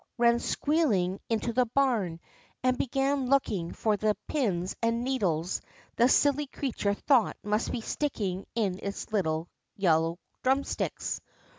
[0.17, 2.19] "ran squealing into the barn,
[2.63, 5.61] and began looking for the pins and 'needles
[5.95, 11.21] the silly creature thought must be sticking in its little yellow drumsticks.